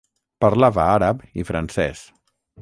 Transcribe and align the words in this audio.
Parlava 0.45 0.85
àrab 0.93 1.21
i 1.41 1.45
francès. 1.51 2.03